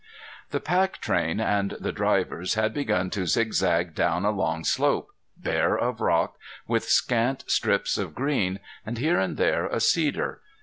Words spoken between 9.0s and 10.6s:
and there a cedar.